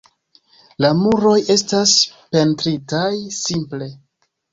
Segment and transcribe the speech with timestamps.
[0.85, 1.93] La muroj estas
[2.37, 3.05] pentritaj
[3.41, 3.91] simple.